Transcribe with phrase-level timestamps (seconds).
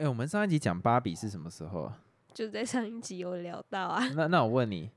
[0.00, 1.98] 哎、我们上一集讲芭比是什么时候啊？
[2.32, 4.90] 就在上一集有聊到啊，那那我问你，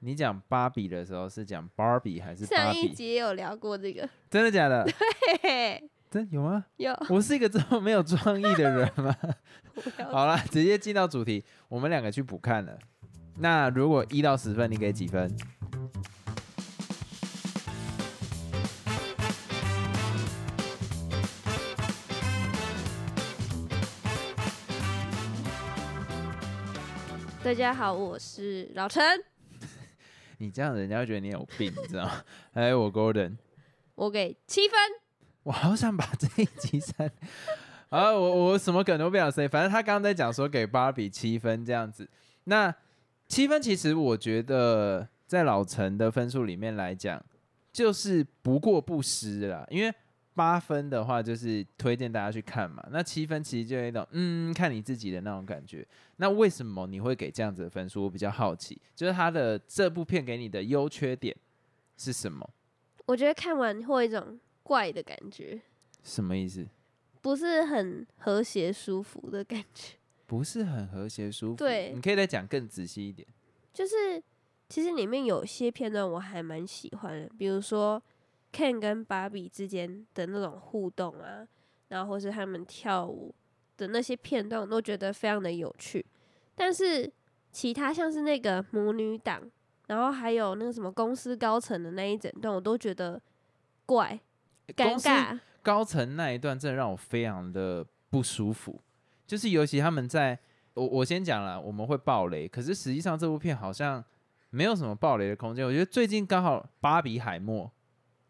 [0.00, 2.92] 你讲芭比的时候是讲芭比还是芭上一？
[2.92, 4.84] 集也有聊过这个， 真的假的？
[4.84, 6.66] 嘿嘿，真有吗？
[6.76, 9.16] 有我是一个这么没有创意的人吗？
[10.12, 12.78] 好了，直接进到主题，我们两个去补看了。
[13.38, 15.34] 那如果一到十分，你给几分？
[27.50, 29.02] 大家好，我是老陈，
[30.38, 32.24] 你这样人家会觉得你有病，你知道吗？
[32.54, 33.38] 哎，我 Golden，
[33.96, 34.78] 我给七分。
[35.42, 37.10] 我好想把这一集删。
[37.90, 42.08] 啊，我我什么梗都不想 say，反正他刚刚在讲说给芭比七分这样子。
[42.44, 42.72] 那
[43.26, 47.20] 七分其实我觉得在老陈的分数里面来讲，
[47.72, 49.66] 就是不过不失啦。
[49.70, 49.92] 因为
[50.40, 55.86] 八分的话就是推荐大家去看嘛，那七分其实就有一种嗯看你自己的那种感觉。
[56.16, 58.04] 那为什么你会给这样子的分数？
[58.04, 61.36] 我比较好奇，就是他的这部片给你的优缺点
[61.98, 62.48] 是什么？
[63.04, 65.60] 我觉得看完会有一种怪的感觉，
[66.02, 66.66] 什么意思？
[67.20, 69.96] 不是很和谐舒服的感觉。
[70.24, 71.56] 不是很和谐舒服。
[71.56, 73.28] 对你可以再讲更仔细一点。
[73.74, 74.22] 就是
[74.70, 78.02] 其实里面有些片段我还蛮喜欢的，比如说
[78.52, 81.46] Ken 跟芭比之间的那种互动啊，
[81.88, 83.34] 然后或是他们跳舞
[83.76, 86.04] 的那些片段，我都觉得非常的有趣。
[86.54, 87.10] 但是
[87.52, 89.42] 其他像是那个母女档，
[89.86, 93.20] 然后还有那个什么公司高层的那一整段，我都觉得
[93.86, 94.20] 怪、
[94.68, 95.38] 尴尬。
[95.62, 98.80] 高层那一段真的让我非常的不舒服，
[99.26, 100.38] 就是尤其他们在
[100.74, 104.02] 我我先讲了，我们会爆雷，可是实际上这部片好像
[104.48, 105.66] 没有什么爆雷的空间。
[105.66, 107.66] 我觉得最近刚好《芭比海默》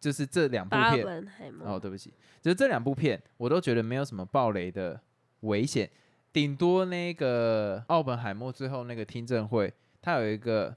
[0.00, 4.98] 就是这两部巴片本海默，哦，对不起，就是这两部片我都觉得没有什么暴雷的
[5.40, 5.88] 危险，
[6.32, 10.74] 顶多那个奥本海默最后那个听证会，它有一个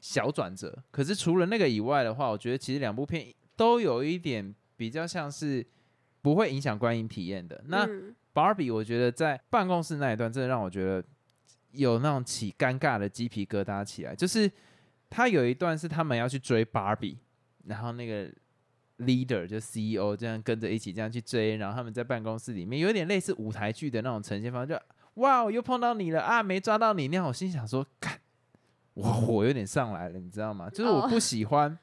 [0.00, 0.76] 小转折。
[0.90, 5.64] 可是除了那个以外的话，我觉得其实两部片都有一点比较像是
[6.20, 7.62] 不会影响观影体验的。
[7.66, 11.04] 那嗯 Barbie 我觉得在办公室那一段，真的让我觉得
[11.70, 14.16] 有那种起尴尬的鸡皮疙瘩起来。
[14.16, 14.50] 就是
[15.08, 17.16] 他有一段是他们要去追 Barbie，
[17.66, 18.28] 然后那个
[18.98, 24.80] leader 就 CEO 这样跟着一起这样去追，然后他们在办公室里面有点类似舞台剧的那种呈现方式，就
[25.22, 27.26] 哇，又碰到你了啊，没抓到你那样。
[27.26, 28.18] 我心想说，看
[28.94, 30.68] 我火有点上来了，你知道吗？
[30.70, 31.78] 就是我不喜欢，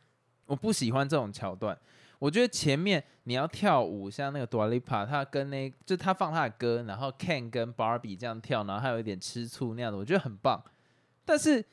[0.45, 1.77] 我不喜欢这种桥段。
[2.19, 10.63] 我觉得前面你要跳舞，像那个 Dua Lipa，他跟那就他放他的歌，然后 Ken 跟 Barbie 这样跳，然后还有一点吃醋那样的，我觉得很棒。
[11.25, 11.66] 但是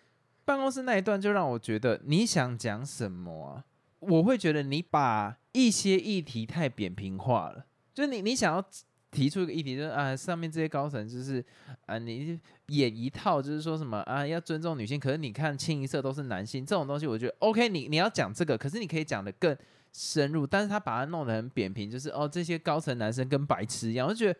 [0.44, 3.64] 办公室那一段就让我觉得你想讲什么啊？
[4.00, 8.64] 我会觉得你把一些议题太扁平化了，就是你你想要
[9.10, 11.44] 提出一个议题，就是啊上面这些高层就是
[11.86, 12.38] 啊你
[12.68, 19.56] 演一套，就是说什么啊要尊重女性，可是你看清一色都是男性这种东西，我觉得 OK，你你要讲这个，可是你可以讲的更
[19.92, 24.38] 深入，但是他把它弄得很扁平，就是哦这些高层男生跟白痴一样，我就觉得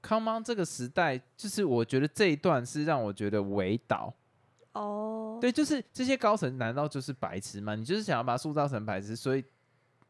[0.00, 4.14] Come on 这个时代，就是我觉得这一段是让我觉得围导。
[4.78, 7.74] 哦，对，就是这些高层难道就是白痴吗？
[7.74, 9.44] 你就是想要把它塑造成白痴，所以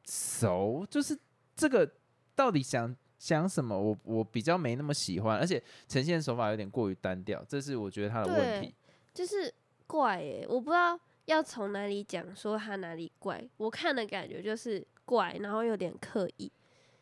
[0.05, 1.19] 熟就是
[1.57, 1.91] 这个
[2.35, 3.79] 到底想想什么？
[3.81, 8.75] 我我比较没那么喜欢，而且呈现手法有点过于单调，这是我觉得他的问题。
[9.15, 9.53] 就是
[9.87, 13.43] 怪耶、我不知道要从哪里讲说他哪里怪。
[13.57, 16.53] 我看的感觉就是怪，然后有点刻意。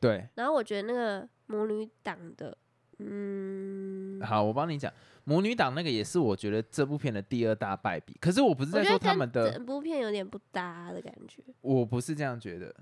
[0.01, 2.57] 对，然后我觉得那个母女党的，
[2.99, 4.93] 嗯，好，我帮你讲，
[5.29, 8.17] 母女党那个也是我觉得这部片的第二大败笔。
[8.21, 11.43] 可是我不是在说他们的，整部片有点不搭的感觉。
[11.61, 12.75] 我不是这样觉得。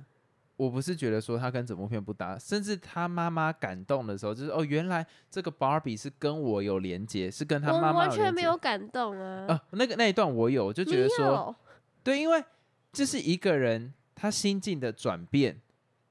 [0.56, 9.46] 我不是觉得说他跟整部片不搭，甚至他妈妈感动的时候，就是哦，原来这个 Barbie 是跟我有连接，是跟他妈妈完全没有感动啊！
[9.48, 11.52] 啊，那个那一段我有，我就觉得说，
[12.04, 12.44] 对，因为
[12.92, 15.60] 这是一个人他心境的转变，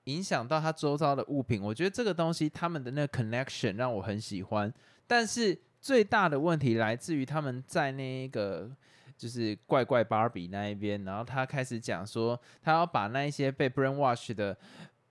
[0.03, 1.61] 影响到他周遭的物品。
[1.63, 4.73] 我觉得这个东西他们的那个 connection 让我很喜欢，
[5.07, 8.71] 但是最大的问题来自于他们在那一个
[9.17, 14.55] 就是怪怪芭比那一边，然后他开始讲说，他要把那一些被 brainwash 的。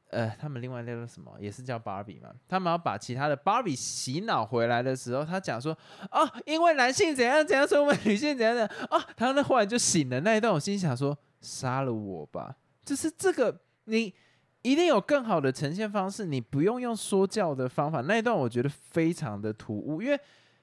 [0.08, 2.28] 呃，他们另外那个什么也是叫芭比嘛？
[2.46, 5.72] 他们要把其他的芭比洗脑回来的时候，他讲说
[6.10, 10.20] 哦，因为男性怎样怎样，所以我们女性怎样怎样哦，他那忽然就醒了。
[10.20, 12.54] 那一段我心想说，杀了我吧！
[12.84, 14.12] 就是这个，你
[14.60, 18.02] 一定有更好的呈现方式，你不用用说教的方法。
[18.02, 20.20] 那一段我觉得非常的突兀，因为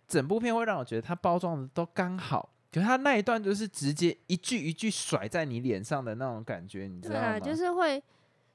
[0.09, 8.01] 整部片会让我觉得它包装的都刚好，可是他那一段就是直接一句一句甩在你脸上的那种感觉，你知道啊，就是会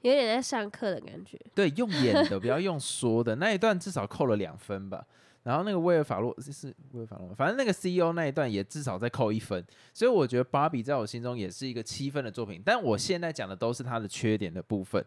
[0.01, 1.39] 有点在上课的感觉。
[1.55, 5.05] 对，用演的，不要用 说的那一段至少扣了两分吧。
[5.43, 9.63] 然后那个威尔法洛是威尔法洛，反正那个 CEO 那一段也至少再扣一分。
[9.93, 12.61] 所以我觉得芭比在我心中也是一个七分的作品。
[12.65, 15.05] 但我现在讲的都是它的缺点的部分。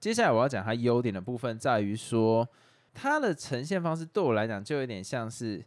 [0.00, 2.48] 接下来我要讲它优点的部分，在于说
[2.94, 5.62] 它的呈现方式对我来讲就有点像是。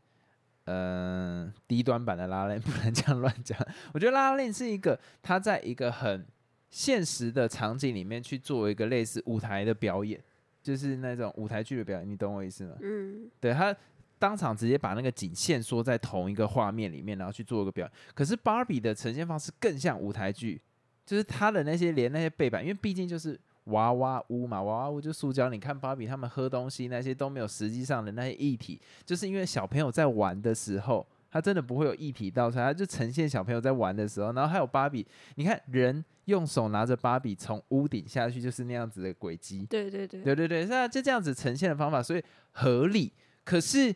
[0.66, 3.58] 嗯，低端版的拉链 不能这样乱讲。
[3.94, 6.26] 我觉得拉链是一个，它在一个很
[6.70, 10.20] 现实的场景里面去做一个类似舞台的表演，
[10.64, 12.76] 就是那种舞台剧的表演，你懂我意思吗？
[12.82, 13.76] 嗯，对他
[14.18, 17.94] 当场直接把那个景线缩在同一个画面里面，然后去做一个表演。
[18.14, 20.62] 可是芭比的呈现方式更像舞台剧，
[21.06, 23.40] 就是他的那些连那些背板，因为毕竟就是。
[23.66, 25.50] 娃娃屋嘛，娃娃屋就塑胶。
[25.50, 34.32] 你看芭比他们喝东西那些都没有实际上的那些液体，就是因为小朋友在玩的时候，他真的不会有液体倒出来，他就呈现小朋友在玩的时候。
[34.34, 39.66] 然后还有芭比，你看人用手拿着芭比从屋顶下去，就是那样子的轨迹。
[39.68, 43.12] 对对对，对对对，那就这样子呈现的方法，所以合理。
[43.44, 43.96] 可是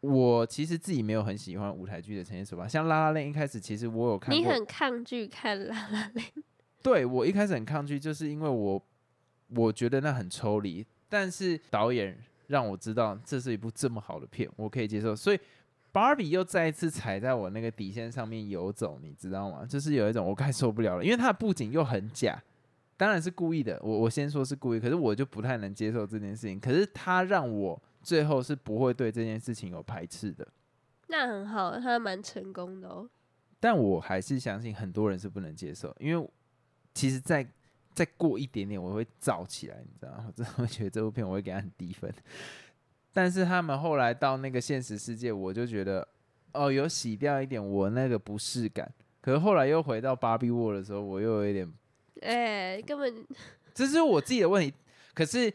[0.00, 6.24] 我其实自己没有很喜欢舞台剧的呈现手法，像拉拉链一开始其实我有看，你很抗拒看拉拉链。
[6.82, 8.80] 对我一开始很抗拒，就是因为我。
[9.54, 12.18] 我觉得那很抽离，但是导演
[12.48, 15.14] 让我知道这是一部这么好的片，我可以接受。
[15.14, 15.40] 所以
[15.90, 19.64] 芭比又再一次踩在我那个底线上面游走，你知道吗？
[19.64, 22.40] 就是有一种我快受不了了，因为它的布景又很假，
[22.96, 23.80] 当然是故意的。
[23.82, 26.60] 我我先说是故意，可是我就不太能接受这件事情。
[26.60, 30.46] 可是他让我最后是不会对这件事情有排斥的。
[31.08, 33.08] 那很好，他蛮成功的哦。
[33.58, 36.30] 但我还是相信很多人是不能接受，因为
[36.94, 37.48] 其实，在
[37.98, 40.26] 再过一点点，我会燥起来，你知道吗？
[40.30, 42.08] 我真的会觉得这部片我会给他很低分。
[43.12, 46.06] 但是他们后来到那个现实世界，我就觉得
[46.52, 48.88] 哦，有洗掉一点我那个不适感。
[49.20, 51.68] 可是后来又回到芭比沃的时候，我又有一点，
[52.20, 53.26] 哎，根本
[53.74, 54.72] 这是我自己的问题。
[55.12, 55.52] 可是，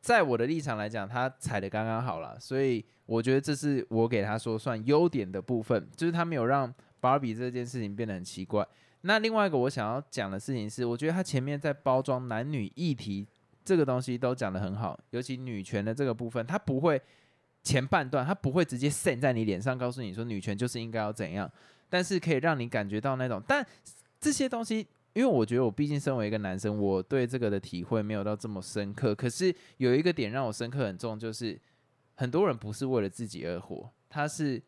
[0.00, 8.64] 在我的立场来讲，他踩的刚刚好了，所以我觉得这是我给他说算优点的部分，就是他没有让芭比这件事情变得很奇怪。
[9.02, 13.26] 那另外一个我想要讲的事情是，我觉得他前面在包装男女议题
[13.64, 17.00] 这个东西都讲得很好，尤其女权的这个部分，他不会
[17.62, 21.50] 前半段他不会直接扇在你脸上，告诉你说女权就是应该要怎样，
[21.88, 23.42] 但是可以让你感觉到那种。
[23.48, 23.66] 但
[24.20, 29.14] 这些东西，因为我觉得我毕竟身为一个男生，我对这个的体会没有到这么深刻。
[29.14, 31.58] 可是有一个点让我深刻很重，就是
[32.16, 34.62] 很多人不是为了自己而活，他是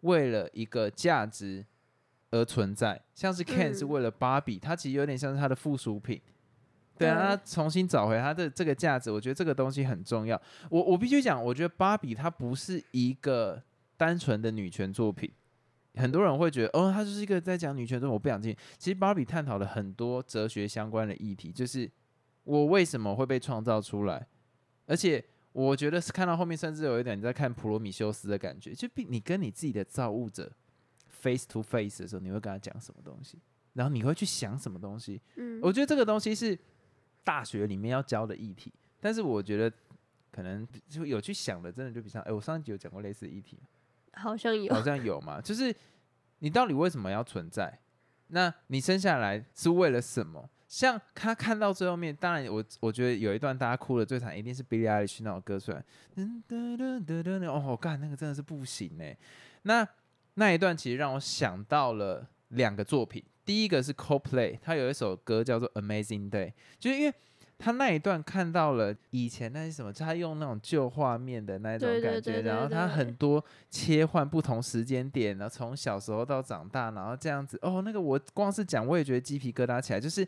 [0.00, 1.64] 为了一个价值。
[2.30, 6.20] 而存在，像是 Ken 是为了芭比，它其实有点像是它的附属品。
[6.98, 10.40] 对啊，他重新找回它的这个价值，我觉得这个东西很重要。
[10.68, 13.62] 我我必须讲，我觉得芭比它不是一个
[13.96, 15.30] 单纯的女权作品。
[15.94, 18.54] 很多人会觉得，哦，它就是一个在讲女权中，我不想进。
[18.78, 21.88] 其实芭比探讨了很多哲学相关的议题，就是
[22.42, 24.26] 我为什么会被创造出来，
[24.86, 30.50] 而且我觉得是看到后面，甚至有一点你在看普罗米修斯的感觉，就比你跟你自己的造物者。
[31.18, 33.38] Face to face 的时候，你会跟他讲什么东西？
[33.74, 35.20] 然后你会去想什么东西？
[35.36, 36.58] 嗯，我觉得这个东西是
[37.22, 38.72] 大学里面要教的议题。
[39.00, 39.72] 但是我觉得
[40.32, 42.18] 可能就有去想的，真的就比较……
[42.22, 43.56] 哎，我上一集有讲过类似的议题，
[44.14, 45.38] 好像有，好像有嘛？
[45.42, 45.72] 就是
[46.40, 47.78] 你到底为什么要存在？
[48.28, 50.50] 那你生下来是为了什么？
[50.66, 55.84] 像他看到最后面，当然我我觉得有一段大家哭的最惨，一定是 Billie Eilish 那首歌出来，
[56.16, 59.16] 噔噔噔噔噔，哦，干那个真的是不行哎，
[59.62, 59.88] 那。
[60.38, 67.12] 那一段其实让我想到了两个作品，第一个是 Coldplay，他有一首歌叫做 Amazing Day，就是因为
[67.58, 80.24] 他那一段看到了以前那些什么，他用那种旧画面的那种感觉，然后他很多切换不同时间点，然后从小时候到长大，然后这样子，哦，那个我光是讲我也觉得鸡皮疙瘩起来，就是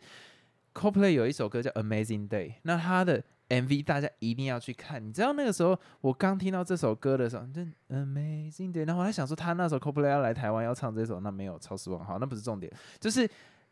[0.73, 3.23] Coldplay 有一首歌叫 Amazing Day，那他的。
[3.51, 13.29] MV 大家一定要去看，你知道那个时候我刚听到这首歌的时候，就 Amazing Day，然后我还想说他那时候 Coldplay 要来台湾要唱这首，那没有超失望，好，那不是重点，就是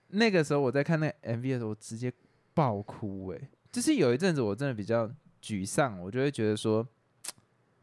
[0.09, 2.11] 那个时候我在看那 MV 的时候，我直接
[2.53, 5.09] 爆哭诶，就是有一阵子我真的比较
[5.41, 6.85] 沮丧，我就会觉得说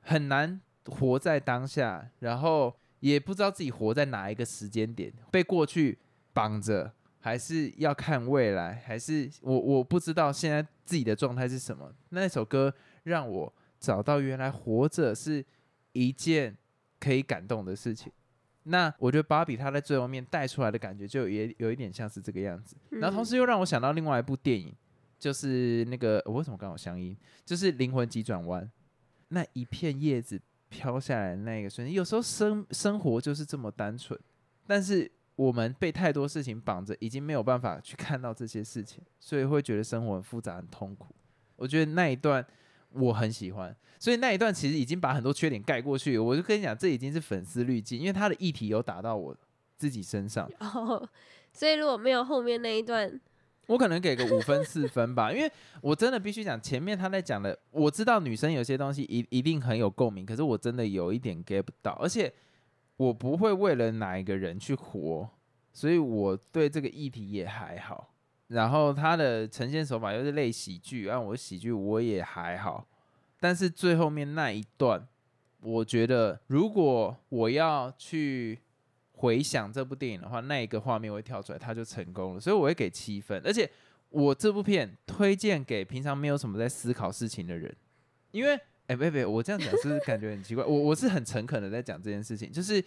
[0.02, 5.98] 很难活在当下，然后也不知道自己活在哪一个时间点，被过去
[6.34, 6.92] 绑着。
[7.18, 11.92] 还是要看未来，还是我我不知道现在自己的状态是什么。
[12.10, 15.44] 那首歌让我找到原来活着是
[15.92, 16.56] 一件
[17.00, 18.12] 可以感动的事情。
[18.62, 22.76] 那我觉得芭比她在最后面带出来的感觉，就也有一点像是这个样子。
[22.90, 24.72] 然后同时又让我想到另外一部电影，
[25.18, 28.62] 就是那个我为什么刚好相应，就是《灵魂急转弯》。
[29.28, 34.18] 那一片叶子飘下来的那个瞬间，有时候生生活就是这么单纯，
[34.66, 35.10] 但是。
[35.36, 41.14] 我们被太多事情绑着，已经没有办法去看到这些事情，所以会觉得生活很复杂、很痛苦。
[41.56, 42.44] 我觉得那一段
[42.92, 46.18] 我很喜欢，所以那一段其实已经把很多缺点盖过去。
[46.18, 49.36] 我就跟你讲，这已经是粉丝滤镜，因为他的议题有打到我
[49.76, 50.50] 自己身上。
[50.58, 51.06] 哦，
[51.52, 53.20] 所以如果没有后面那一段，
[53.66, 55.50] 我可能给个五分四分吧，因为
[55.82, 62.32] 我真的必须讲前面他在讲的，我知道女生有些东西一一定很有共鸣，可是我真的有一点 get 不到，而且
[62.96, 65.28] 我不会为了哪一个人去活，
[65.72, 68.14] 所以我对这个议题也还好。
[68.48, 72.86] 然后他的呈现手法又是类喜剧，按我喜剧我也还好，
[73.40, 75.06] 但是最后面那一段，
[75.60, 78.60] 我觉得如果我要去。
[79.18, 83.40] 回想这部电影的话，那一个画面会跳出来，它就成功了，所以我会给七分。
[83.46, 83.66] 而且
[84.10, 87.74] 我这部片推荐给平常没有什么在思考事情的人，
[88.30, 90.64] 因为哎，别别，我这样讲是不是感觉很奇怪？
[90.64, 92.82] 我我是很诚恳的在讲这件事情，就是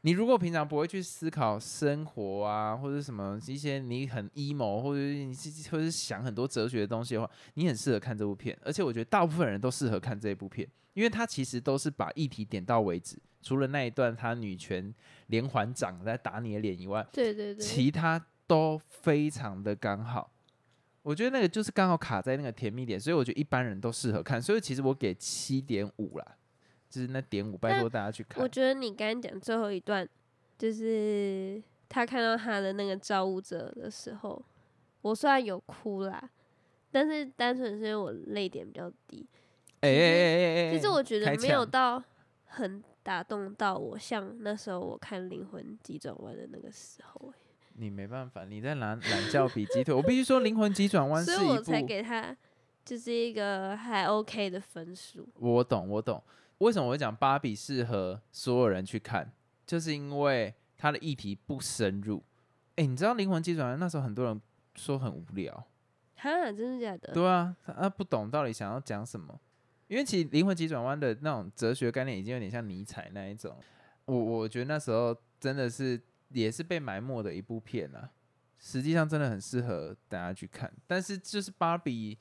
[0.00, 8.58] 你如果平常不会去思考生活啊，或者什么一些你很 emo，或者你是或者是想很多哲学的东西的话，你很适合看这部片。
[8.64, 13.16] 而且我觉得大部分人都适合看这部片，因为它其实都是把议题点到为止。
[13.40, 14.92] 除了那一段他女权
[15.28, 20.32] 连环掌在打你的脸以外，对对对，其他都非常的刚好。
[21.08, 24.40] 我觉得那个就是刚好卡在那个甜蜜点，所以我觉得一般人都适合看。
[24.40, 26.36] 所以其实我给七点五啦，
[26.90, 28.42] 就是那点五，拜托大家去看。
[28.42, 30.06] 我觉得你刚刚讲最后一段，
[30.58, 34.44] 就是他看到他的那个造物者的时候，
[35.00, 36.28] 我虽然有哭啦，
[36.90, 39.26] 但是单纯是因为我泪点比较低。
[39.80, 42.04] 哎哎哎哎哎，其实我觉得没有到
[42.44, 42.84] 很。
[43.00, 47.32] 打动到我，像那时候我看《灵魂急转弯》的那个时候，
[47.78, 49.94] 你没办法，你在懒懒觉比鸡腿。
[49.94, 52.36] 我必须说，《灵魂急转弯》所以我才给他
[52.84, 55.28] 就是一个还 OK 的分数。
[55.34, 56.22] 我懂，我懂。
[56.58, 59.32] 为什么我会讲芭比适合所有人去看？
[59.66, 62.22] 就是因为它的议题不深入。
[62.76, 64.40] 哎，你知道《灵魂急转弯》那时候很多人
[64.74, 65.52] 说很无聊，
[66.16, 67.12] 哈，真的假的？
[67.12, 69.38] 对啊，他不懂到底想要讲什么。
[69.88, 73.56] 因为其实灵魂急转弯的那种哲学概念已经有点像尼采那一种，
[74.04, 78.10] 我我觉得那时候真的是也是被埋没的一部片啊。
[78.58, 82.18] 实际上真的很适合大家去看，但是就是芭比，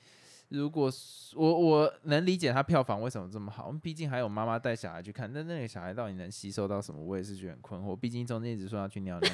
[0.49, 0.91] 如果
[1.35, 7.95] 我我能理解它票房为什么这么好，毕竟还有妈妈带小孩去看，但那个小孩到底能吸收到什么，我也是觉得很困惑。
[7.95, 9.29] 毕竟中间一直说要去尿尿，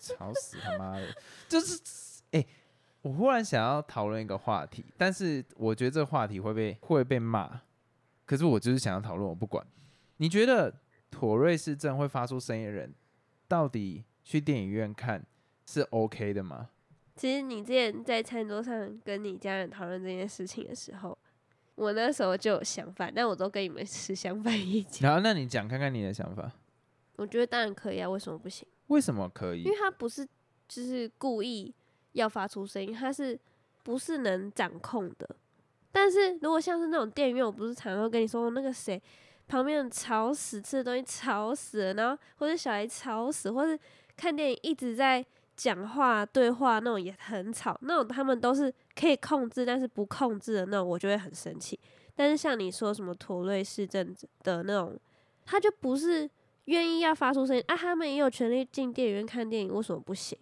[0.00, 1.14] 吵死他妈的，
[1.48, 1.80] 就是
[2.32, 2.44] 哎。
[3.02, 7.60] 我忽然想要讨论一个话题，但是我觉得这个话题会被会被骂。
[8.24, 9.62] 可是我就是想要讨论，我不管。
[10.16, 10.74] 你觉得
[11.10, 12.94] 妥瑞氏症会发出声音的人，
[13.54, 15.24] 到底去电影院看
[15.64, 16.70] 是 OK 的吗？
[17.14, 21.16] 其实你之前在餐桌上跟你家人讨论这件事情的时候，
[21.76, 25.06] 我那时候就有想法，但我都跟你们持相反意见。
[25.06, 26.50] 然后，那你讲看看你的想法。
[27.14, 28.66] 我觉得当然可以啊，为什么不行？
[28.88, 29.62] 为什么可以？
[29.62, 30.26] 因为他不是
[30.66, 31.72] 就是故意。
[32.14, 33.38] 要发出声音，他是
[33.84, 35.28] 不是能掌控的？
[35.92, 39.00] 但是如果像是那种电影院，我不是常常跟你说那个谁
[39.46, 43.78] 旁边吵死，吃的东西吵死了，然后或者小孩吵死，或者
[44.16, 45.24] 看电影一直在
[45.56, 51.78] 讲话对话那种也很吵，那种他们都是可以控制，但是不控制的那种，我就会很生气。
[52.16, 54.98] 但是像你说什么妥瑞市政的那种，
[55.44, 56.28] 他就不是
[56.66, 60.38] 愿意要发出声音啊，他们也有权利进电影院看电影，为什么不行？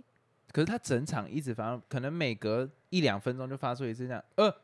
[0.53, 4.55] 可是他整场一直发，可能每隔一两分钟就发出一次这样，呃，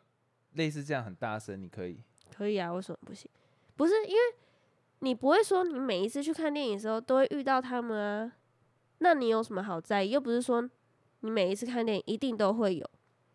[0.53, 1.99] 类似这样很大声，你可以？
[2.31, 3.29] 可以啊，为什么不行？
[3.79, 4.21] 不是因为
[4.99, 8.33] 你不会说你每一次去看电影的时候都会遇到他们啊？
[8.99, 10.11] 那你有什么好在意？
[10.11, 10.69] 又不是说
[11.21, 12.85] 你每一次看电影一定都会有。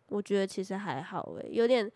[0.08, 1.90] 我觉得其实还好诶，有点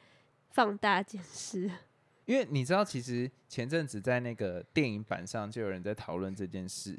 [0.48, 1.70] 放大解释。
[2.24, 6.98] 因为你知道，其实前阵子在那个电影版上就有人在讨论这件事。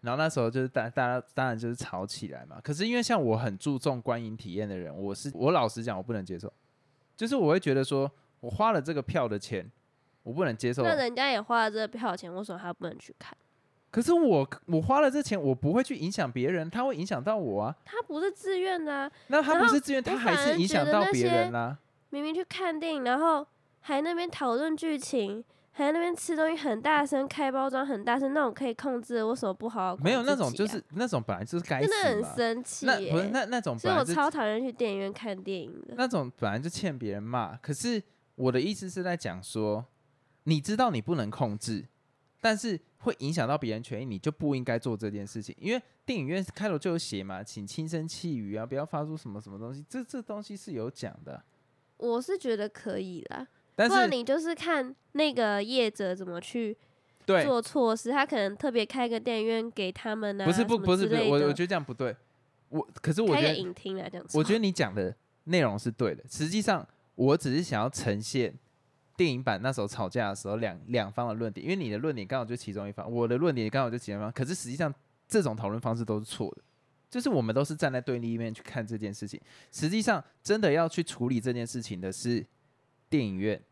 [0.00, 2.60] 然后那时候就是大大家当然就是吵起来嘛。
[2.60, 6.52] 可是因为像我很注重观影体验的人，我是我老实讲，我不能接受。
[7.16, 9.70] 就是我会觉得说，我花了这个票的钱，
[10.22, 10.82] 我不能接受。
[10.82, 13.36] 那人家也花了这个票钱，为什么他不能去看？
[13.90, 17.76] 可是我我花了这钱，我不会去影响别人，他会影响到我啊。
[17.84, 19.10] 他不是自愿的。
[19.28, 21.78] 那他不是自愿，他还是影响到别人啦。
[22.10, 23.46] 明明去看电影，然后
[23.80, 25.44] 还那边讨论剧情。
[25.72, 29.96] 还在那边吃东西很大声，开包装很大声，那种可以控制，为什么不好好？
[30.02, 32.86] 没有那种，就是那种本来就是该真的很生气。
[32.86, 35.94] 那不是那那种，所以我超讨厌去电影院看电影的。
[35.96, 37.56] 那种本来就欠别人骂。
[37.58, 38.02] 可是
[38.34, 39.82] 我的意思是在讲说，
[40.44, 41.86] 你知道你不能控制，
[42.40, 45.54] 但是会影响到别人权益，你就不应该做这件事情。
[45.58, 49.84] 因为电影院开头就有写嘛，请轻声细语啊，不要发出什么什么东西。
[49.88, 51.42] 这这东西是有讲的。
[51.98, 53.46] 我是觉得可以啦。
[53.76, 56.76] 不然你就是看那个业者怎么去，
[57.26, 62.14] 做措施，他可能特别开个电影院给他们呢、不是不不是我我觉得这样不对。
[62.68, 64.36] 我可是我开个觉得，影厅来这样子。
[64.36, 66.22] 我觉得你讲的内容是对的。
[66.28, 68.54] 实际上，我只是想要呈现
[69.20, 74.32] 电影版那时候吵架的时候两两方的论点，因为你的论点刚好就其中一方，我的论点刚好就其中一方。
[74.32, 74.90] 可是实际上，
[75.28, 76.62] 这种讨论方式都是错的。
[77.10, 79.38] 就是我们都是站在对立面去看这件事情，
[79.70, 82.42] 实际上真的要去处理这件事情的是
[83.10, 83.62] 电影院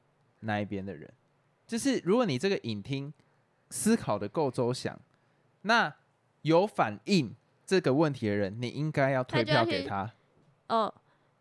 [0.40, 1.10] 那一边的人。
[1.66, 3.10] 就是如果你这个影厅
[3.70, 5.00] 思考的够周详，
[5.62, 5.90] 那
[6.42, 10.12] 有反应这个问题的人，你应该要退票给他。
[10.68, 10.94] 哦，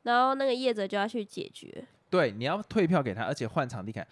[0.04, 1.86] 然后那个业者就要去解决。
[2.10, 4.08] 对，你要退票给他，而且换场地看，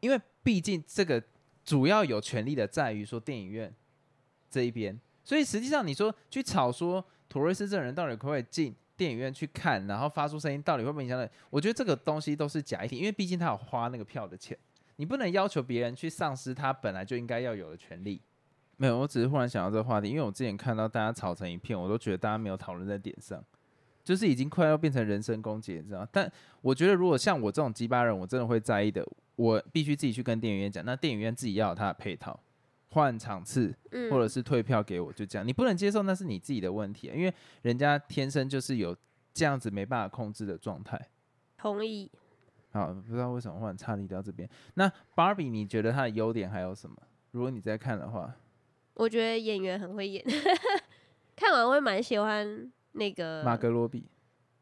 [0.00, 1.22] 因为毕竟这个
[1.64, 3.72] 主要有权利的在于说电影院
[4.50, 11.30] 这一边，所以实际上你说去吵说妥瑞斯这人到底可不可以进电影院去看，然后发出声音，到底会不会影响到？
[11.50, 14.56] 我觉得这个东西都是假议题，因为毕竟他有花那个票的钱，
[14.96, 18.22] 你不能要求别人去丧失他本来就应该要有的权利。
[18.78, 23.42] 没有，我只是忽然想到这个话题，因为我之前看到大家吵成一片，我都觉得大家没有讨论在点上。
[24.06, 26.06] 就是已经快要变成人身攻击，你知道？
[26.12, 26.30] 但
[26.62, 29.04] 我觉得，如果像我这种鸡巴人，我真的会在意的。
[29.34, 32.38] 我必须自己去跟电影院讲，那电影院自己要有它的配套，
[32.90, 35.44] 换场次嗯，或者是退票给我，就这样。
[35.46, 38.96] 你不能接受，那是你自己的问题，因为人家天生就是有
[39.34, 40.96] 这样子没办法控制的状态。
[41.58, 42.08] 同意。
[42.70, 44.48] 好，不知道为什么忽然岔离到这边。
[44.74, 46.96] 那芭比，你觉得它的优点还有什么？
[47.32, 48.32] 如果你在看的话，
[48.94, 50.24] 我觉得演员很会演，
[51.36, 54.08] 看完会蛮喜欢那个马格罗比、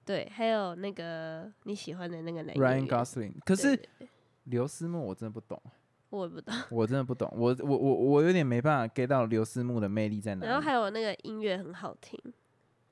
[0.04, 3.80] 对，还有那个你喜欢的那个男演 Ryan Gosling，可是
[4.44, 5.60] 刘思慕我真的不懂，
[6.10, 6.54] 我也不懂。
[6.70, 10.46] 我真的不懂，我我我我有点没办法 get 到刘思慕的魅力在哪里。
[10.46, 12.20] 然后还有那个音乐很好听，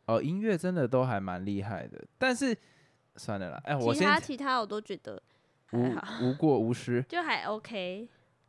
[0.06, 2.56] 哦，音乐真的都还蛮厉害的，但是
[3.16, 5.22] 算了啦，哎，我其他其他我都觉得
[5.66, 7.02] 还无好，无过无失。
[7.08, 8.08] 就还 OK，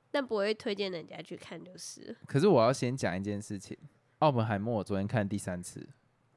[0.09, 2.15] 但不会推荐人家去看就是了。
[2.27, 3.77] 可是我要先讲一件事情，
[4.19, 5.85] 奥本海默我昨天看第三次，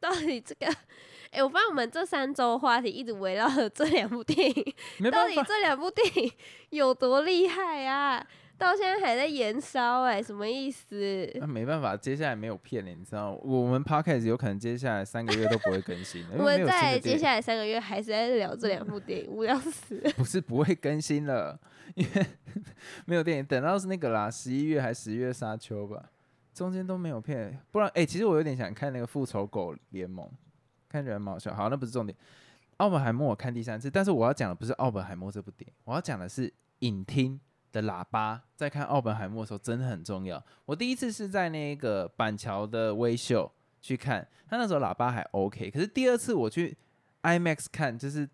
[0.06, 0.66] 到底这个，
[1.32, 4.74] 哎、我发现我们这三周话题一直围绕着这两部电影，
[5.10, 6.32] 到底这两部电影
[6.70, 8.24] 有多厉害啊？
[8.56, 11.28] 到现在还在延烧，哎，什么意思？
[11.34, 20.10] 那没办法，接下来没有骗你，你知道，我们 podcast 有可能接下来三个月都不会更新了，我们在接下来三个月还是在聊这两部电影，无聊死了。
[20.12, 21.58] 不是不会更新了，
[21.96, 22.26] 因为
[23.04, 26.02] 没有电影，等到是那个啦，十一月还十月沙丘吧，
[26.56, 30.26] 中间都没有片，不然哎、其实我有点想看那个复仇狗联盟，
[30.88, 31.54] 看起来蛮好笑。
[31.54, 32.16] 好，那不是重点。
[32.78, 37.38] 奥本海默我看第三次，但是我要讲的不是奥本海默这部电影，我要讲的是影厅
[37.72, 38.42] 的喇叭。
[38.54, 40.42] 在看奥本海默的时候，真的很重要。
[40.64, 46.74] 我第一次是在那个板桥的微秀去看，他那时候喇叭还 OK，可是第二次我去
[47.20, 48.26] IMAX 看，就是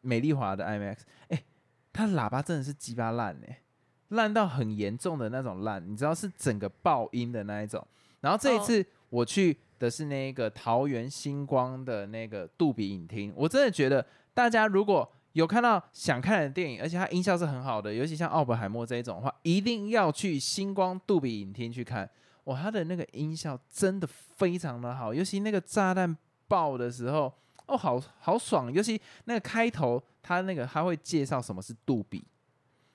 [0.00, 1.44] 美丽华的 IMAX，哎、
[1.92, 3.62] 他喇叭真的是鸡巴烂哎，
[4.08, 7.86] 烂到很严重的那种烂，你知道是整个爆音的那一种。
[8.20, 22.08] 然后这一哦次我去的是那个桃园星光的那个杜比影厅，我真的觉得大家如果有看到想看的电影，而且它音效是很好的，尤其像奥本海默这一种的话，一定要去星光杜比影厅去看。
[22.44, 26.16] 哇，它的那个音效真的非常的好，尤其那个炸弹
[26.48, 27.32] 爆的时候，
[27.66, 28.72] 哦，好好爽。
[28.72, 32.24] 尤其那个开头，它那个它会介绍什么是杜比，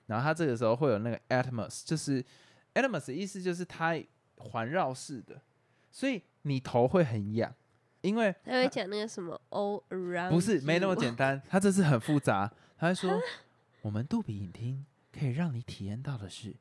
[0.06, 2.24] 然后它这个时候会有那个 Atmos，就是
[2.74, 3.94] Atmos 的意思就是它
[4.36, 5.40] 环绕式的，
[5.90, 7.54] 所以你头会很痒，
[8.02, 12.52] 因为他会讲那个什么 all around，不是没那么简单，他这是很复杂。
[12.76, 13.18] 他会说，
[13.80, 16.54] 我们杜比影厅可以让你体验到的是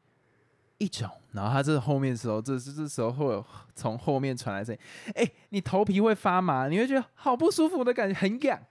[0.77, 4.81] 一种，然后他这后面的时候，这这这时候会有从后面传来声音，
[5.15, 8.61] 哎、你头皮会发麻，你会觉得好不舒服的感觉，很痒，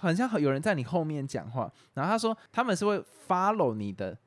[0.00, 1.72] 很像有人在你后面讲话。
[1.94, 4.18] 然后他说他们是会 follow 你的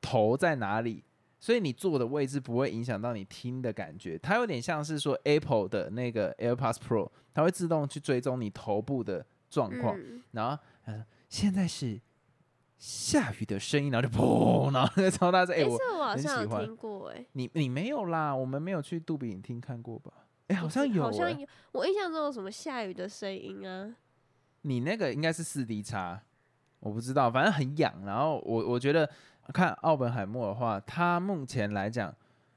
[0.00, 1.04] 头在哪里。
[1.40, 9.96] 所以你坐的位置不会影响到你听的感觉，它有点像是说 Apple 的那个 AirPods Pro，它会自动去追踪你头部的状况。
[9.96, 12.00] 嗯，然后他说现在是
[12.76, 15.54] 下雨的声音，然后就砰，然后那个超大声。
[15.54, 20.12] 哎、哎、我我好很像欢听过、哎，你你没有啦，我们没有去杜比影厅看过吧？
[20.48, 23.94] 哎、好像有、哎好像有，我印象中有什么下雨的声音啊？
[24.68, 26.20] 你那个应该是四 D 叉，
[26.80, 27.92] 我不知道，反正很痒。
[28.04, 29.08] 然后我我觉得
[29.54, 32.14] 看奥本海默的话，它目前来讲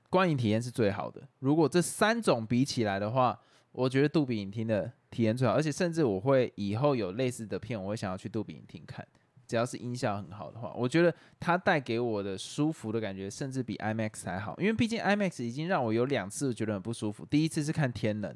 [0.10, 1.22] 观影体验是最好的。
[1.40, 3.40] 如果这三种比起来的话，
[3.72, 9.08] 我觉得杜比影厅的体验最好，而且甚至我会以后有类似的片，我会想要去杜比影厅看。
[9.48, 14.56] 只要是音效很好的话，我觉得它带给我的舒服的感觉，甚至比 IMAX 还好。
[14.58, 17.26] 因为毕竟 IMAX 已经让我有两次觉得很不舒服。
[17.26, 18.32] 第一次是看《天能》，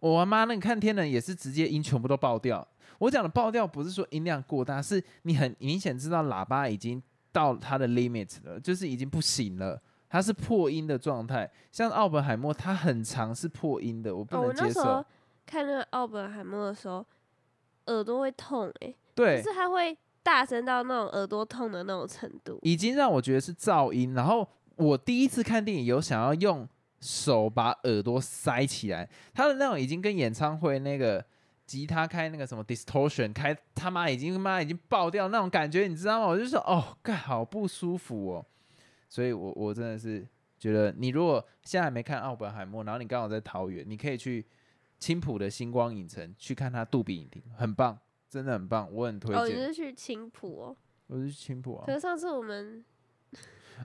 [0.00, 2.66] 我妈那你看《天能》也是直接音全部都爆掉。
[3.04, 11.50] 我讲的爆掉不是说音量过大，是你很明显知道喇叭已经到它的 limit 了，就是已经不行了，它是破音的状态。
[11.70, 14.64] 像奥本海默，它很长是破音的，我不能接受。
[14.64, 15.04] 那时候
[15.44, 17.04] 看那个奥本海默的时候，
[17.88, 22.58] 耳朵会痛哎、就对是，它会大声到那种耳朵痛的那种程度。
[22.62, 24.14] 已经让我觉得是噪音。
[24.14, 26.66] 然后我第一次看电影有想要用
[27.00, 31.22] 手把耳朵塞起来，它的那种已经跟演唱会那个
[31.66, 36.26] 吉他开那个什么 distortion 开他妈已经妈已经爆掉那种感觉，你知道吗？
[36.26, 38.46] 我就说哦，干好不舒服哦。
[39.08, 40.26] 所以我我真的是
[40.58, 44.44] 觉得，你如果现在还没看奥本海默，然后你刚好在桃园，你可以去
[44.98, 47.98] 青浦的星光影城去看他杜比影厅，很棒，
[48.28, 49.66] 真的很棒，我很推哦，你荐。
[49.66, 50.76] 是去青浦哦？
[51.06, 51.94] 我是去青浦啊可。
[51.94, 52.84] 是上次我们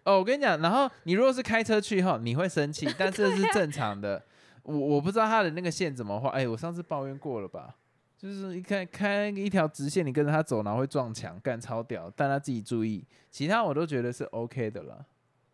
[0.04, 4.24] 哦，我跟你讲，然后你如果是开车去哈，你会生气，但这是正常的。
[4.64, 7.76] 我我不知道他的那个线怎么画，哎，我上次抱怨过了吧？
[8.18, 15.06] 就是一开开一条直线，你跟着他走，然后会撞墙，干超屌，但他自己注意，其他我都觉得是 OK 的了。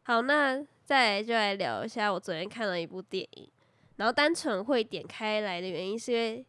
[0.04, 3.50] 好，那再来就来聊一下我昨天看了一部电影，
[3.98, 6.46] 然后单纯会点开来的原因是因为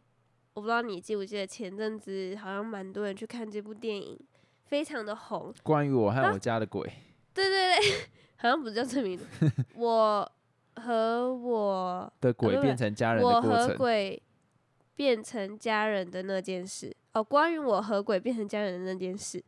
[0.53, 4.19] 我不知道你记不记得前阵子好像蛮多人去看这部电影，
[4.65, 5.53] 非常的红。
[5.61, 6.91] 关于我和啊我家的鬼，
[7.31, 9.25] 对对对， 好像不是叫这名字，
[9.77, 10.31] 我
[12.21, 14.21] 的鬼变成家人我和的过程，鬼
[14.95, 19.43] 变成家人的那件事哦，关于我和鬼变成家人的那件事，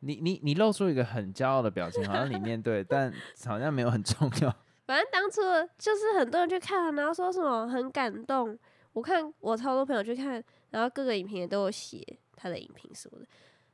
[0.00, 3.12] 你你你露出一个很骄傲的表情，好像你面对，但
[3.46, 4.54] 好像没有很重要。
[4.86, 5.40] 反正当初
[5.78, 8.58] 就是很多人去看，然后说什么很感动。
[8.92, 12.04] 我看我超多朋友去看，然后各个影评也都有写
[12.36, 13.26] 他的影评什么的，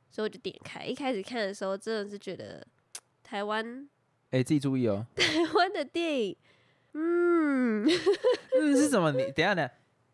[0.09, 0.85] 所以我就点开。
[0.85, 2.65] 一开始看的时候，真的是觉得
[3.21, 3.89] 台湾
[4.29, 5.05] 哎，自己注意哦。
[5.15, 6.37] 台湾的电影，
[6.99, 7.85] 嗯，
[8.59, 9.11] 嗯，是什么？
[9.11, 9.69] 你等下呢，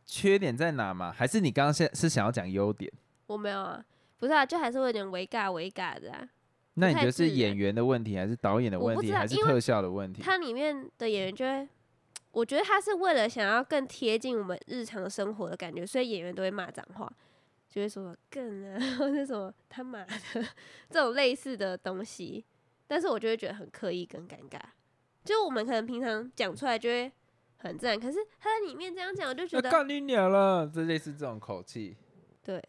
[0.06, 1.12] 缺点在哪嘛？
[1.12, 2.92] 还是你刚刚现是想要讲优点？
[3.28, 3.84] 我没有啊，
[4.18, 6.30] 不是啊，就还是会有点微尬微尬的啊。
[6.76, 10.22] 那你觉得是演员的问题，还是导演的问题，还是特效的问题？
[10.22, 11.68] 它里面的演员就会，
[12.32, 17.12] 我觉得他是为了想要更贴近我们日常生活的感觉，所以演员都会骂脏话，
[17.70, 20.14] 就会说“更啊” 或者什么“他妈的”
[20.92, 22.46] 这种类似的东西。
[22.88, 24.60] 但是我就会觉得很刻意跟尴尬，
[25.26, 27.12] 就我们可能平常讲出来就会
[27.58, 31.98] 很自然，可是他在里面这样讲，我就觉得要干你娘了，这类似这种口气，
[32.44, 32.64] 对，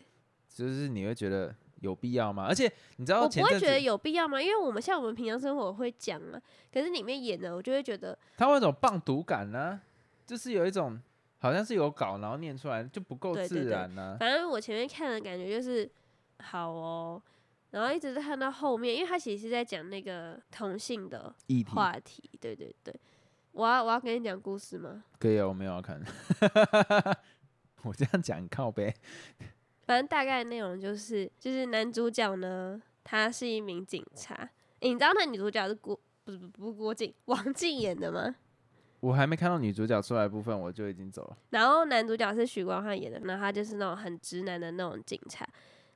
[0.49, 2.47] 就是你会觉得有必要吗？
[2.49, 4.41] 而且你知道我不会觉得有必要吗？
[4.41, 6.41] 因为我们像我们平常生活会讲啊，
[6.73, 9.79] 可是里面演的我就会觉得他会有一种棒读感呢、
[10.25, 10.99] 就是有一种
[11.39, 15.89] 好像是有稿，然后念出来就不够自然呢、反正我前面看的感觉就是
[16.39, 17.23] 好哦，
[17.77, 21.35] 然后一直在看到后面，因为他其实是在讲那个同性的
[21.75, 22.99] 话题，对对对。
[23.53, 25.05] 我要我要跟你讲故事吗？
[25.19, 26.03] 可以啊，我没有要看。
[27.85, 28.95] 我这样讲靠呗，
[29.85, 34.35] 反正大概内容就是，就是男主角呢，他是一名警察。
[34.81, 38.37] 诶你知道那女主角是郭不是不郭靖，王静演的吗？
[39.01, 41.37] 我还没看到女主角出来的部分，我就已经走了。
[41.51, 45.47] 然后男主角是许光汉演的，然后他就是那种很直男的那种警察。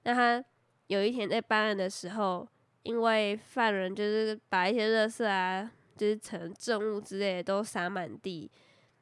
[0.03, 0.43] 那他
[0.91, 2.45] 有一天在办案的时候，
[2.83, 8.51] 因为犯人就是把一些垃圾啊，就是成证物之类的都撒满地，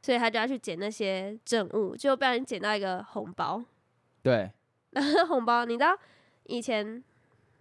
[0.03, 3.65] 所以他就要去捡那些证物，结果不小心捡到一个红包。
[4.23, 4.53] 对，
[4.91, 5.97] 然 后红包，你知道
[6.45, 7.03] 以前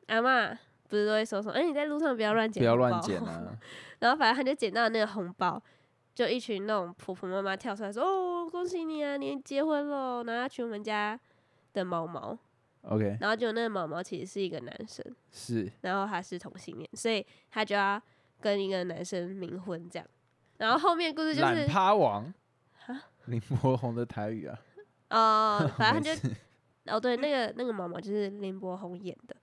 [0.07, 0.57] 阿嬷
[0.89, 1.53] 不是都会说什么？
[1.53, 3.21] 哎、你在路上不要乱捡，不要乱捡。
[3.21, 3.57] 啊！
[3.99, 5.61] 然后反正他就捡到那个红包，
[6.13, 11.17] 就一群那种婆婆妈妈跳出来说：“哦，恭喜你啊，你结婚了！”然后要娶我们家
[11.71, 12.37] 的毛毛，
[12.81, 15.71] OK，然后就那个毛毛其实是一个男生，是。
[15.81, 18.01] 然后他是同性恋，所以他就要
[18.39, 20.07] 跟一个男生冥婚这样。
[20.57, 22.33] 然后后面故事就懒是趴王，
[23.25, 24.59] 林柏宏的台语啊，
[25.09, 26.29] 哦， 反正就
[26.85, 29.35] 哦对，那个那个毛毛就是林柏宏演的。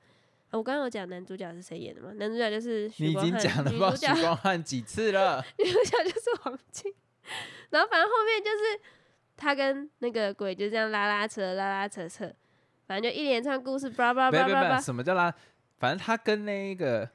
[0.51, 2.13] 哦我刚刚有讲男主角是谁演的吗？
[2.15, 5.45] 男主角就是许你已经光汉讲了不知道女主角许 光汉几次了。
[5.59, 6.95] 女主角就是王静，
[7.71, 8.81] 然后反正后面就是
[9.37, 12.33] 他跟那个鬼就这样拉拉扯拉拉扯扯，
[12.87, 15.35] 反正就一连串故事，叭叭没有没有没有，叭叭叭，什么叫拉？
[15.79, 17.09] 反正他跟那个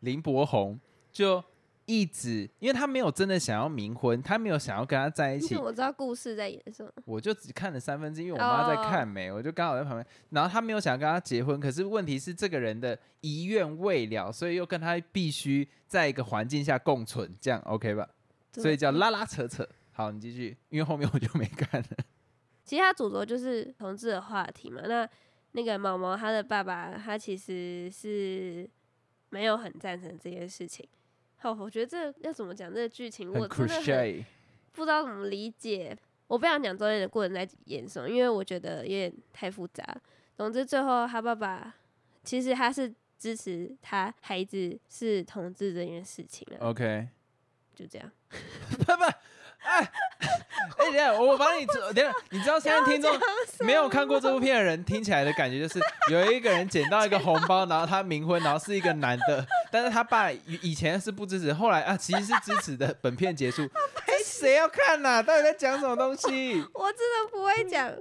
[0.00, 0.78] 林柏宏
[1.10, 1.42] 就
[1.86, 6.92] 一直，因为他没有真的想要冥婚，他没有想要跟他在一起你怎，么知道故事在演什么？
[7.06, 10.06] 我就只看了三分之一，因为我妈在看没，我就刚好在旁边。
[10.30, 18.06] 然后他没有想要跟他结婚，可是问题是这个人的遗愿未了，所以又跟他必须在一个环境下共存，这样 OK 吧？
[18.52, 19.66] 所以叫拉拉扯扯。
[19.92, 21.88] 好，你继续，因为后面我就没看了。
[22.68, 24.82] 其实他主轴就是同志的话题嘛。
[24.86, 25.08] 那
[25.52, 28.68] 那个毛毛他的爸爸，他其实是
[29.30, 30.86] 没有很赞成这件事情。
[31.38, 34.24] 好，我觉得这要怎么讲这个剧情，很我真的很
[34.72, 35.96] 不知道怎么理解。
[36.26, 39.82] 我不想讲中间的过程在演什么，因为我觉得有点太复杂。
[40.36, 41.74] 总之，最后他爸爸
[42.22, 47.08] 其实他是支持他孩子是同志这件事情的，OK，
[47.74, 48.12] 就这样。
[48.28, 49.04] 不 不，
[49.62, 49.90] 哎
[50.78, 53.12] 哎，等下我帮你做，等下你知道现在听众
[53.60, 62.96] 没有看过这部片的人听起来的感觉就是有一个人捡到一个红包，然后他冥婚，然后是一个男的，但是他爸以以前是不支持，后来啊其实是支持的。
[63.00, 63.68] 本片结束，
[64.06, 66.64] 哎，谁要看呐、到底在讲什么东西？
[66.74, 67.92] 我真的不会讲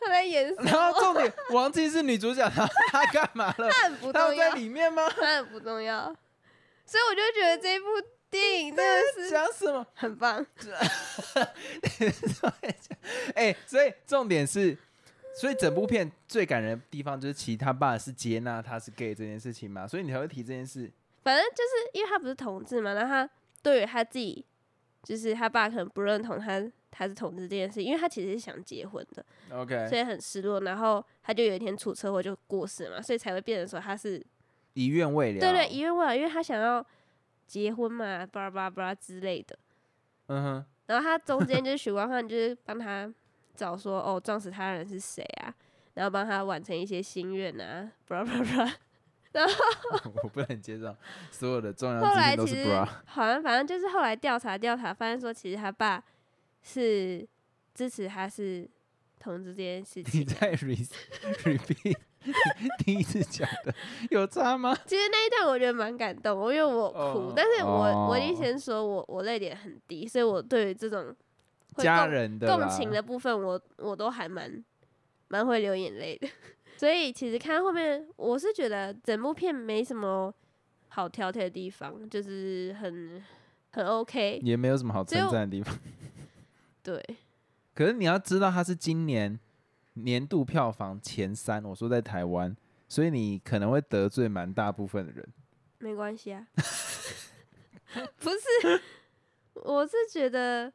[0.00, 3.68] 他在演，然后 重点，王静是女主角，然后她干嘛了？
[3.70, 5.08] 他很不她有在重要，里面吗？
[5.08, 6.04] 他很不重要，
[6.84, 7.86] 所以我就觉得这一部
[8.30, 9.86] 电影 真的是讲什么？
[9.94, 10.44] 很棒。
[13.34, 14.76] 哎、所以重点是，
[15.34, 20.90] 所以整部片最感人的地方就是，其实他爸是接纳他是 gay 这件事情嘛，所以你才会提这件事。
[21.22, 23.30] 反正就是因为他不是同志嘛，然后他
[23.62, 24.44] 对于他自己，
[25.02, 30.60] 就是他爸可能不认同他他是同志这件事，因为他其实是想结婚的，OK，所以很失落。
[30.60, 34.24] 然后他就有一天出车祸就过世嘛，所以才会变成说他是
[34.72, 35.40] 遗愿未了。
[35.40, 36.84] 对对遗愿未了，因为他想要
[37.48, 39.58] 结婚嘛，巴拉巴拉巴拉之类的。
[40.26, 43.12] 嗯哼，然后他中间就是许光汉就是帮他
[43.56, 45.52] 找说哦撞死他的人是谁啊，
[45.94, 48.72] 然后帮他完成一些心愿啊，巴拉巴拉巴拉。
[50.22, 50.96] 我不能接受
[51.30, 52.88] 所有的重要后资讯都是来其实 bra。
[53.04, 56.02] 好像反正就是后来调查调查，发现说其实他爸
[56.62, 57.28] 是
[57.74, 58.68] 支持他是
[59.18, 60.26] 同志这件事你情。
[60.26, 60.88] 在 re
[61.44, 61.96] repeat 你
[62.84, 63.74] 第一次讲的
[64.10, 64.76] 有差吗？
[64.86, 71.14] 其实那一段我觉得蛮感动，因为我哭，哦但是我我已经哦先说我我泪点很低，所以我对于这种
[71.74, 74.64] 会家共人的啦共情的部分我，我都还蛮
[75.28, 76.28] 蛮会流眼泪的。
[76.76, 80.32] 所以其实看到后面，我是觉得整部片没什么
[80.88, 83.22] 好挑剔的地方，就是很
[83.72, 84.40] 很 OK。
[84.44, 85.76] 也没有什么好称赞的地方。
[86.82, 87.02] 对，
[87.74, 89.38] 可是你要知道，它是今年
[90.04, 92.56] 年度票房前三，我说在台湾，
[92.88, 95.26] 所以你可能会得罪蛮大部分的人。
[95.78, 96.46] 没关系啊。
[98.18, 98.82] 不是，
[99.54, 100.72] 我是觉得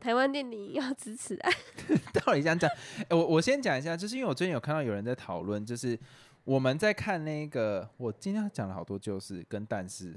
[0.00, 1.50] 台湾电影要支持啊。
[2.24, 2.70] 到底想讲？
[3.00, 5.98] 哎、我我先讲一下，就是因为我最近有看到有人在讨论，就是
[6.44, 10.14] 我们在看那个，我今天讲了好多就是跟但是，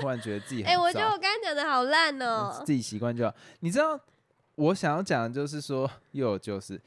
[0.00, 3.34] 突然觉得自己很哎、 我觉得我刚刚讲的好烂哦、自己习惯就好。
[3.60, 4.00] 你知道
[4.54, 6.80] 我想要讲的就是说，又有就是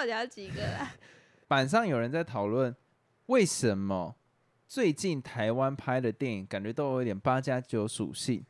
[0.00, 0.90] 到底要几个啦？
[1.46, 2.74] 板上有人在讨论
[3.26, 4.16] 为什么
[4.66, 8.42] 最近台湾拍的电影感觉都有一点八加九属性。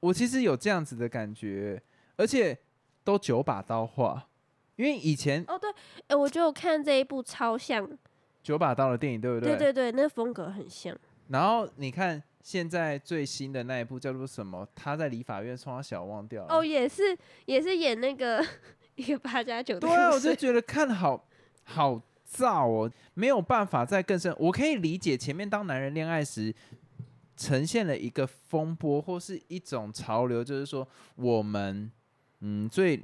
[0.00, 1.80] 我其实有这样子的感觉，
[2.16, 2.58] 而且
[3.04, 4.28] 都九把刀画，
[4.74, 5.70] 因为以前哦，对，
[6.08, 7.88] 哎、我觉得我看这一部超像，
[8.42, 10.96] 九把刀的电影，对不对对对，那风格很像。
[11.28, 14.66] 然后你看现在最新的那一部叫做什么？
[14.74, 16.56] 他在理法院冲他小忘掉了。
[16.56, 18.44] 哦，也是也是演那个
[18.98, 21.24] 一个八加九的对啊，我就觉得看好
[21.62, 24.34] 好燥哦，没有办法再更深。
[24.38, 26.52] 我可以理解前面当男人恋爱时
[27.36, 31.90] 呈现了一个风波或是一种潮流，就是说我们
[32.40, 33.00] 嗯最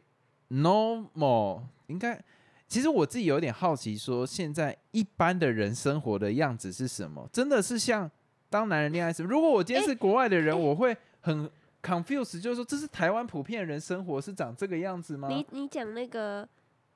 [0.50, 2.20] normal 应该。
[2.66, 7.28] 其实我自己有点好奇，说现在一般的人生活的样子是什么？
[7.33, 8.11] 真的是像
[8.50, 9.22] 当男人恋爱时？
[9.22, 11.48] 如果我今天是国外的人，我会很
[11.85, 15.29] confused，就是说这是台湾普遍人生活是长这个样子吗？
[15.29, 16.49] 你你讲那个，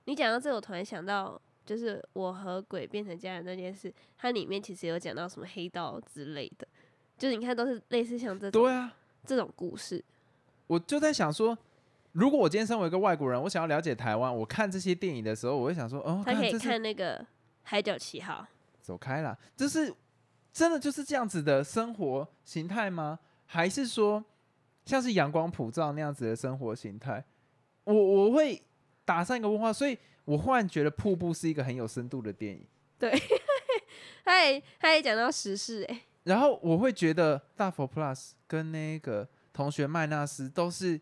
[0.06, 6.66] 你讲到这，我突然想到，就是我和鬼变成家人那件事，它里面其实有讲到什么黑道之类的，
[7.18, 8.94] 就是你看都是类似像这种对啊，
[9.26, 10.02] 这种故事。
[10.66, 11.56] 我就在想说，
[12.12, 17.18] 如果我今天身为一个外国人，我想要了解台湾，我看这些电影的时候，我会想说，哦，他可以看那个
[17.62, 18.34] 《海角七号》，
[18.80, 19.94] 走开啦，这是
[20.52, 23.18] 真的就是这样子的生活形态吗？
[23.46, 24.22] 还是说
[24.88, 27.22] 像是阳光普照那样子的生活形态？
[27.84, 28.60] 我我会
[29.04, 32.66] 打上一个问号，所以我忽然觉得《瀑布》是一个很有深度的电影，
[32.98, 33.12] 对
[34.24, 38.14] 他也他也讲到时事、欸，然后我会觉得《大佛 Plus》
[38.46, 40.98] 跟那个同学麦纳斯都是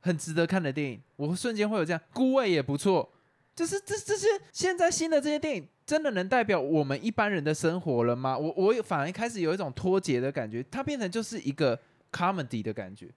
[0.00, 3.12] 很值得看的电影，我瞬间会有这样，《孤味》也不错，
[3.54, 8.38] 就是这这些现在新的这些电影，真的能代表我们一般人的生活了吗？
[8.38, 11.78] 我我反而开始有一种脱节的感觉，它变成就是一个
[12.12, 13.10] comedy 的感觉，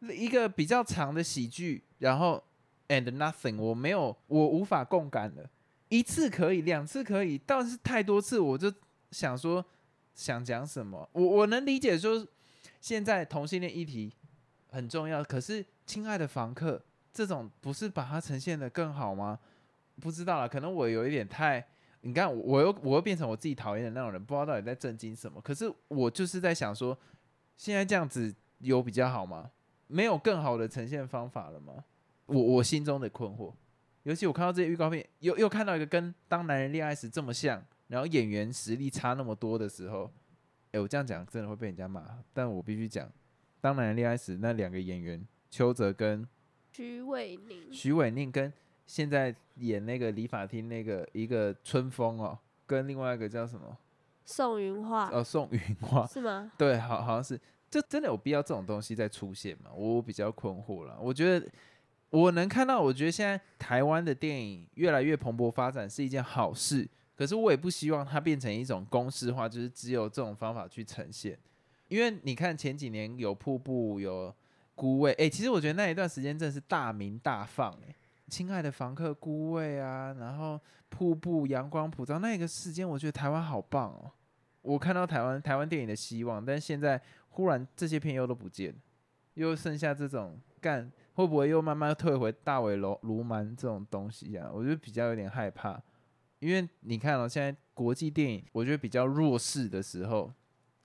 [0.00, 2.42] 一个比较长的喜剧，然后
[2.88, 5.48] and nothing，我没有，我无法共感了。
[5.88, 8.72] 一次可以，两次可以，但是太多次，我就
[9.10, 9.64] 想说
[10.14, 11.08] 想讲什么。
[11.12, 12.26] 我我能理解，说
[12.80, 14.12] 现在同性恋议题
[14.70, 19.38] 很重要，可是亲爱的房客这种不是把它呈现的更好吗？
[20.00, 21.64] 不知道了，可能我有一点太，
[22.00, 25.40] 你看我又我又变成我自己讨厌的那种人，不知道到底在震惊什么。
[25.40, 26.98] 可是我就是在想说，
[27.56, 29.50] 现在这样子有比较好吗？
[29.86, 31.84] 没有更好的呈现方法了吗？
[32.26, 33.52] 我我心中的困惑，
[34.04, 40.10] 尤其我看到这些预告片，又又看到一个跟《当男人恋爱时》这么像，然后演员实力差那么多的时候，
[40.72, 43.10] 哎、我这样讲真的会被人家骂，但我必须讲，
[43.60, 46.26] 当男人恋爱时那两个演员邱泽跟
[46.72, 48.50] 徐伟宁，徐伟宁跟
[48.86, 53.76] 现在演那个理发厅那个一个春风哦，跟另外一个叫什么
[54.24, 56.50] 宋云画、呃宋云画， 是吗？
[56.56, 59.70] 对，好好像是，就真的有必要这种东西再出现吗？
[59.74, 60.98] 我比较困惑了。
[61.00, 61.46] 我觉得
[62.10, 71.38] 我能看到，我觉得现在台湾的电影越来越蓬勃发展是一件好事，可是我也不希望它变成一种公式化，就是只有这种方法去呈现。
[71.88, 74.34] 因为你看前几年有瀑布，有
[74.74, 77.94] 孤味，哎、其实我觉得那一段时间真的是大名大放、哎，
[78.28, 84.10] 亲爱的房客、孤位啊，然后瀑布、阳光普照，那个时间我觉得台湾好棒哦。
[84.62, 88.78] 我看到台湾台湾电影的希望，但现在忽然这些片又都不见了，
[89.34, 94.50] 又剩下这种干，会不会又慢慢退回大尾楼卢蛮这种东西啊？
[94.52, 95.78] 我就比较有点害怕，
[96.38, 100.32] 因为你看哦，现在国际电影我觉得比较弱势的时候，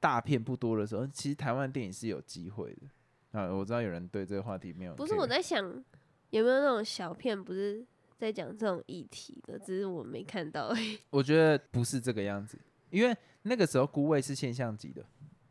[0.02, 3.40] 大片不多的时候，其实台湾电影是有机会的。
[3.40, 5.82] 啊，我知道有人对这个话题没有不是我在想
[6.30, 7.86] 有没有那种小片，不是
[8.18, 11.00] 在讲这种议题的，只是我没看到而已。
[11.10, 12.58] 我觉得不是这个样子，
[12.90, 15.04] 因为那个时候孤味是现象级的，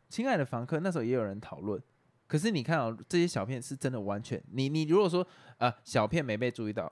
[0.09, 1.81] 亲爱的房客那时候也有人讨论，
[2.27, 5.25] 可是你看哦，这些小片是真的完全，你你如果说
[5.57, 6.91] 啊、小片没被注意到，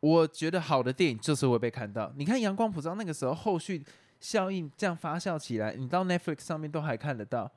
[0.00, 2.12] 我觉得好的电影就是会被看到。
[2.16, 3.82] 你看阳光普照那个时候后续
[4.20, 7.50] 效应这样发酵起来，你到 Netflix 上面都还看得到，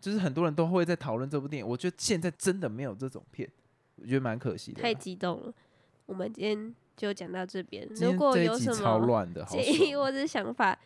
[0.00, 1.66] 就是很多人都会在讨论这部电影。
[1.66, 3.48] 我觉得现在真的没有这种片，
[3.96, 4.82] 我觉得蛮可惜的。
[4.82, 5.52] 太激动了，
[6.06, 7.88] 我们今天就讲到这边。
[7.96, 10.78] 如果有什么超乱的，好建议或者想法，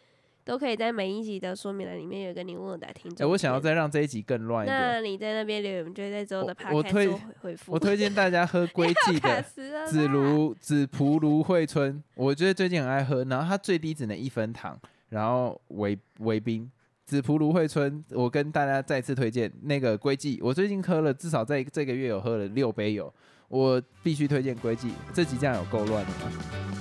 [0.44, 3.30] 都可以在每一集的说明栏里面有一个你问我答听哎、众。
[3.30, 4.78] 我想要再让这一集更乱一点。
[4.78, 7.72] 那你在那边留言，我们就会在之后的我我推做回回复。
[7.72, 9.42] 我推荐大家喝龟记 的
[9.86, 16.70] 紫芦紫蒲芦荟春，我觉得最近很爱喝，然后它最低只能一分糖，然后维维冰。
[17.08, 23.10] 紫蒲芦荟春，我跟大家再次推荐那个龟记，我最近喝了，至少在这个月有喝了六杯有，
[23.48, 24.92] 我必须推荐龟记。
[25.14, 26.77] 这集这样有够乱的吗？